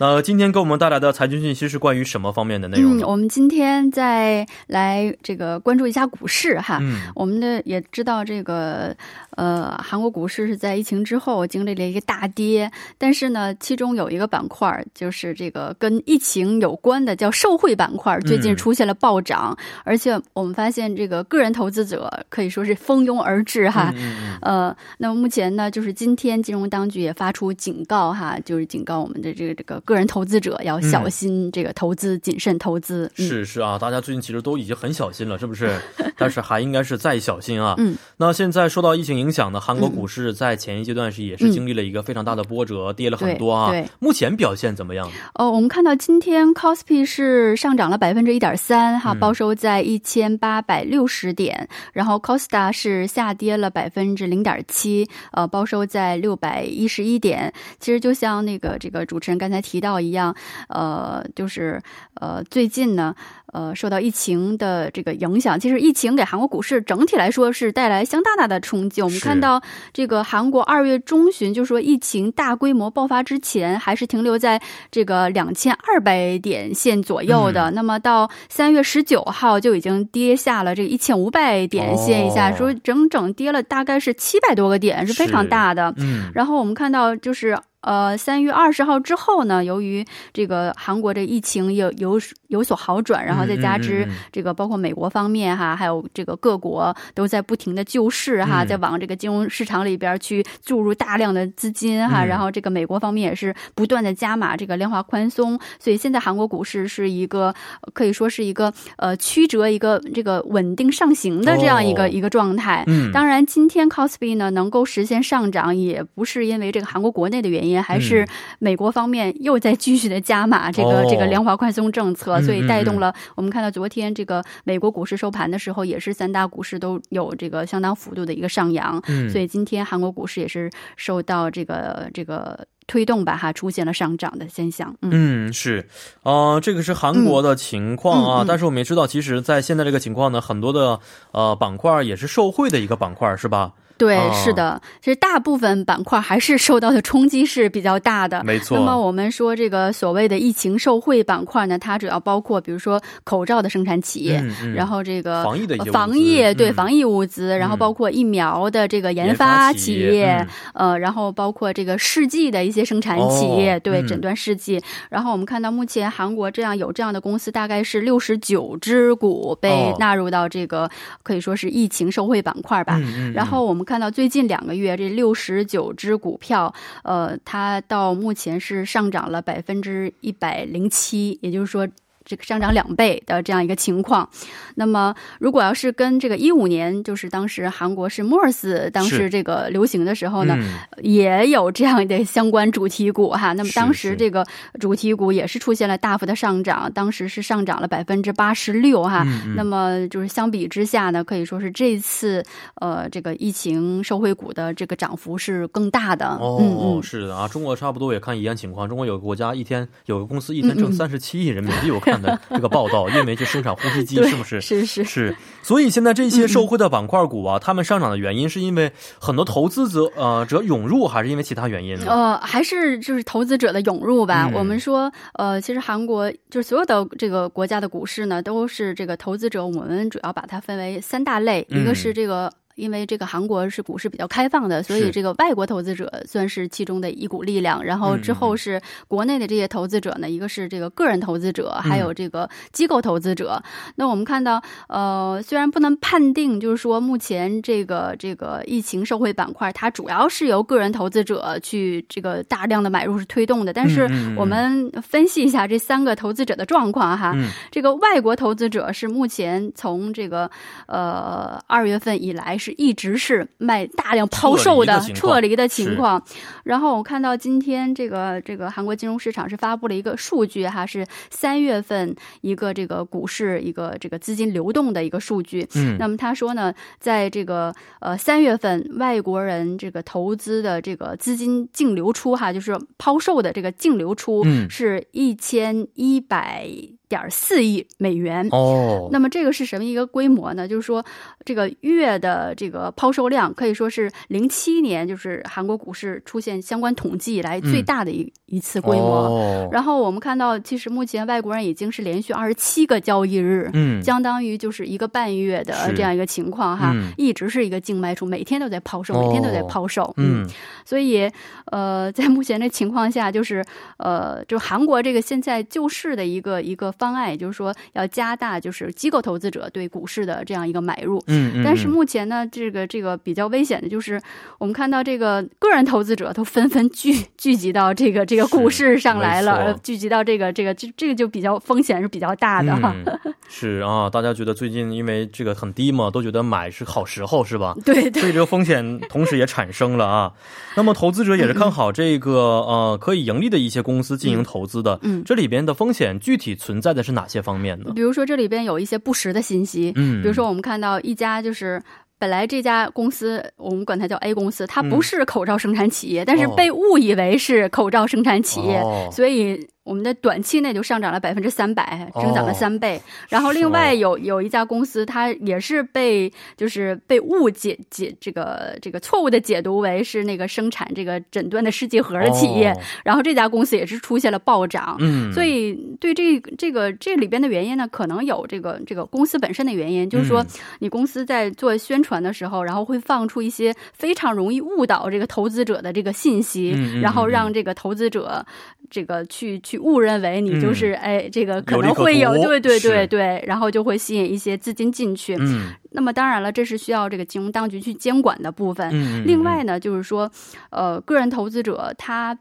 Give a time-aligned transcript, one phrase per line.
[0.00, 2.96] 那今天给我们带来的财经信息是关于什么方面的内容？
[2.96, 6.78] 嗯，我们今天再来这个关注一下股市哈。
[6.80, 8.96] 嗯，我们的也知道这个
[9.36, 23.92] 呃，韩国股市是在疫情之后经历了一个大跌，但是呢，其中有一个板块就是这个跟疫情有关的，叫受惠板块，最近出现了暴涨，而且我们发现这个个人投资者可以说是蜂拥而至哈。
[24.40, 29.82] 呃，那么目前呢，就是今天金融当局也发出警告哈，就是警告我们的这个这个。
[29.90, 33.10] 个人投资者要小心这个投资，谨慎投资。
[33.16, 35.78] 是是啊，大家最近其实都已经很小心了，是不是？
[36.16, 37.74] 但是还应该是再小心啊。
[37.82, 37.96] 嗯。
[38.16, 43.70] 那现在受到疫情影响呢韩国股市，在前一阶段是也是经历了一个非常大的波折，跌了很多啊。
[43.70, 43.84] 对。
[43.98, 45.10] 目前表现怎么样？
[45.34, 51.68] 哦，我们看到今天 c o s p i 是上涨了百分之一点三，哈，报收在一千八百六十点。
[51.92, 57.52] 然后 Costa 是下跌了百分之零点七，呃，报收在六百一十一点。
[57.80, 59.79] 其实就像那个这个主持人刚才提。
[59.80, 60.34] 到一样，
[60.68, 61.80] 呃，就是
[62.14, 63.14] 呃，最近呢，
[63.52, 69.00] 呃，受到疫情的这个影响，其实疫情给韩国股市整体来说是带来相当大的冲击。
[69.02, 69.60] 我们看到
[69.92, 77.70] 这个韩国二月中旬，就说疫情大规模爆发之前，还是停留在这个两千二百点线左右的。
[77.70, 85.94] 那么到三月十九号就已经跌下了这一千五百点线以下，说整整跌了大概是七百多个点，是非常大的。
[85.96, 87.58] 嗯，然后我们看到就是。
[87.82, 107.54] 呃，三月二十号之后呢，由于这个韩国这疫情有有有所好转，然后再加之这个包括美国方面哈，还有这个各国都在不停的救市哈，在往这个金融市场里边去注入大量的资金哈，然后这个美国方面也是不断的加码这个量化宽松，所以现在韩国股市是一个
[107.94, 112.84] 可以说是一个呃曲折一个这个稳定上行的这样一个一个状态。
[112.88, 117.69] 嗯，当然今天 c o s p i 呢能够实现上涨，也不是因为这个韩国国内的原因。
[117.70, 118.26] 也还是
[118.58, 129.00] 美国方面又在继续的加码这个这个量化宽松政策，所以带动了我们看到昨天这个美国股市收盘的时候，也是三大股市都有这个相当幅度的一个上扬。
[129.06, 134.92] 嗯所以今天韩国股市也是受到这个这个推动吧，哈，出现了上涨的现象。
[135.02, 135.86] 嗯，是，
[136.24, 138.44] 呃，这个是韩国的情况啊。
[138.46, 140.98] 但是我们也知道，其实，在现在这个情况呢，很多的
[141.30, 143.72] 呃板块也是受惠的一个板块，是吧？
[144.00, 148.42] 对，是的，其实大部分板块还是受到的冲击是比较大的。
[148.42, 148.78] 没错。
[148.78, 154.42] 那么我们说这个所谓的疫情受惠板块呢，它主要包括比如说口罩的生产企业，
[154.74, 164.80] 然后这个防疫的防疫对防疫物资，然后包括疫苗的这个研发企业，呃，然后包括这个试剂的一些生产企业，对诊断试剂。
[165.10, 170.90] 然后我们看到目前韩国这样有这样的公司大概是六十九只股被纳入到这个
[171.22, 172.98] 可以说是疫情受惠板块吧。
[173.34, 173.84] 然后我们。
[173.90, 181.88] 看到最近两个月，这六十九只股票，呃，它到目前是上涨了百分之一百零七，也就是说。
[182.30, 184.30] 这个上涨两倍的这样一个情况，
[184.76, 190.56] 那么如果要是跟这个一五年，就是当时韩国是 MERS 当时这个流行的时候呢，
[191.02, 193.52] 也有这样的相关主题股哈。
[193.54, 194.46] 那么当时这个
[194.78, 199.26] 主题股也是出现了大幅的上涨，当时是上涨了百分之八十六哈。
[199.56, 202.44] 那么就是相比之下呢，可以说是这次
[202.76, 206.26] 呃这个疫情受惠股的这个涨幅是更大的。
[206.38, 208.88] 哦，是的啊，中国差不多也看一样情况。
[208.88, 212.19] 中国有个国家一天有个公司一天挣三十七亿人民币，我看。
[212.50, 214.60] 这个报道， 因为去生产呼吸机，是不是？
[214.60, 215.36] 是是是。
[215.62, 222.06] 所以现在这些受惠的板块股啊，他们上涨的原因是因为很多投资者呃者涌入，还是因为其他原因呢？
[222.08, 224.50] 呃，还是就是投资者的涌入吧。
[224.54, 229.64] 我们说，呃，其实韩国就是所有的这个国家的股市呢，都是这个投资者。
[229.64, 232.50] 我们主要把它分为三大类，一个是这个。
[232.80, 237.84] 因为这个韩国是股市比较开放的，所以这个外国投资者算是其中的一股力量。
[237.84, 243.62] 然后之后是国内的这些投资者呢，一个是这个个人投资者，还有这个机构投资者。
[243.96, 253.72] 那我们看到，呃，虽然不能判定，就是说目前这个这个疫情受惠板块，它主要是由个人投资者去这个大量的买入是推动的。
[253.72, 257.36] 但是我们分析一下这三个投资者的状况哈，
[257.70, 260.50] 这个外国投资者是目前从这个
[260.86, 262.69] 呃二月份以来是。
[262.70, 266.22] 就是一直是卖大量抛售的撤离的情况。
[266.64, 275.66] 然后我看到今天这个这个韩国金融市场是发布了一个数据哈，是三月份一个这个股市一个这个资金流动的一个数据。
[275.74, 286.68] 嗯，那么他说呢，在这个呃三月份外国人这个投资的这个资金净流出哈，就是抛售的这个净流出是一千一百。
[287.10, 288.46] 点四亿美元。
[288.52, 290.66] 哦，那么这个是什么一个规模呢？
[290.66, 291.04] 就是说，
[291.44, 299.68] 这个月的这个抛售量可以说是零七年就是韩国股市出现相关统计以来最大的一一次规模。
[299.72, 310.48] 然后我们看到，其实目前外国人已经是连续二十七个交易日，嗯，相当于就是一个半月的这样一个情况哈，一直是一个净卖出，每天都在抛售，每天都在抛售，嗯，
[310.84, 311.28] 所以
[311.72, 313.64] 呃，在目前的情况下，就是
[313.96, 316.94] 呃，就韩国这个现在救市的一个一个。
[317.00, 324.20] 方案也就是说要加大就是机构投资者对股市的这样一个买入，嗯，但是目前呢，这个这个比较危险的就是
[324.58, 332.94] 我们看到这个个人投资者都纷纷聚聚集到这个这个股市上来了，聚集到这个这个这这个就比较风险是比较大的哈。
[333.48, 337.74] 是啊，大家觉得最近因为这个很低嘛，都觉得买是好时候是吧？
[337.82, 340.32] 对，所以这个风险同时也产生了啊。
[340.76, 346.89] 那么投资者也是看好这个呃可以盈利的一些公司进行投资的，嗯，这里边的风险具体存在。
[346.90, 347.92] 在的是哪些方面呢？
[347.94, 349.92] 比如说，这里边有一些不实的信息。
[349.96, 351.80] 嗯，比如说，我们看到一家就是
[352.18, 359.68] 本来这家公司，我们管它叫 A 公司，它不是口罩生产企业，但是被误以为是口罩生产企业，所以。
[359.90, 363.02] 我们的短期内就上涨了百分之三百，增长了三倍。
[363.28, 372.72] 然后另外有有一家公司，它也是被就是被误解解这个这个错误的解读为是那个生产这个诊断的试剂盒的企业。
[373.02, 374.96] 然后这家公司也是出现了暴涨。
[375.00, 380.46] 嗯，所以对这这个这里边的原因呢，可能有这个这个公司本身的原因，就是说
[380.78, 386.70] 你公司在做宣传的时候，然后会放出一些非常容易误导这个投资者的这个信息，
[387.02, 388.46] 然后让这个投资者
[388.88, 389.58] 这个去。
[389.60, 395.36] 去误认为你就是哎，这个可能会有对对对对，然后就会吸引一些资金进去。
[395.40, 398.88] 嗯，那么当然了，这是需要这个金融当局去监管的部分。
[398.92, 400.30] 嗯，另外呢，就是说，
[400.70, 402.38] 呃，个人投资者他。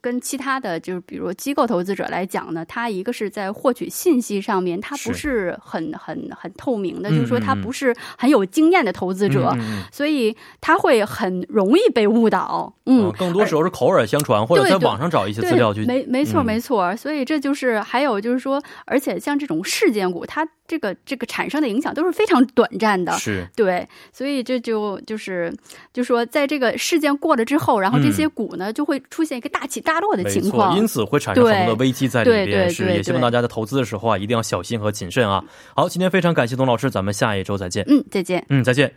[0.00, 9.56] 跟其他的就是，比如机构投资者来讲呢，他一个是在获取信息上面，他不是很很很透明的，就是说他不是很有经验的投资者，
[9.92, 12.74] 所以他会很容易被误导。
[12.86, 15.84] 嗯，更多时候是口耳相传，或者在网上找一些资料去。
[15.84, 20.46] 没没错没错，所以这就是还有就是说，而且像这种事件股，它。
[20.66, 25.52] 这个这个产生的影响都是非常短暂的，是对，所以这就就是
[25.92, 32.70] 就说，在这个事件过了之后，然后这些股呢就会出现一个大起大落的情况，因此会产生很多的危机在里边。
[32.70, 35.44] 是，也希望大家在投资的时候啊，一定要小心和谨慎啊。
[35.74, 37.84] 好，今天非常感谢董老师，咱们下一周再见。
[37.88, 38.44] 嗯，再见。
[38.48, 38.92] 嗯，再见。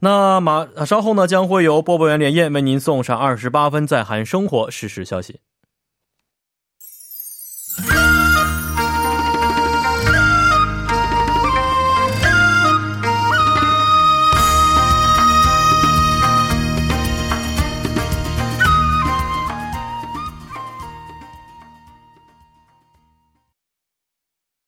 [0.00, 5.40] 那马稍后呢，将会由播报员连夜为您送上二十八分在韩生活实时消息。